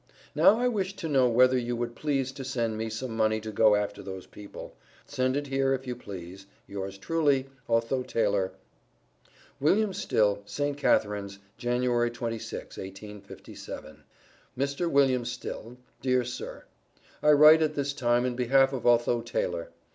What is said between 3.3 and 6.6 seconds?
to go after those people. Send it here if you please.